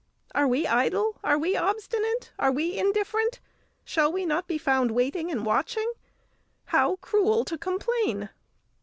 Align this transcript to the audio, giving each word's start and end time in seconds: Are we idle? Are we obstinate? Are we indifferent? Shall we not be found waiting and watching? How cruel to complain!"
Are 0.33 0.47
we 0.47 0.65
idle? 0.65 1.19
Are 1.23 1.37
we 1.37 1.55
obstinate? 1.55 2.31
Are 2.39 2.51
we 2.51 2.75
indifferent? 2.75 3.39
Shall 3.85 4.11
we 4.11 4.25
not 4.25 4.47
be 4.47 4.57
found 4.57 4.89
waiting 4.89 5.29
and 5.29 5.45
watching? 5.45 5.91
How 6.69 6.95
cruel 6.95 7.45
to 7.45 7.55
complain!" 7.55 8.29